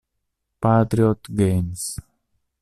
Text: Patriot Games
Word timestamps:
Patriot 0.59 1.21
Games 1.29 2.01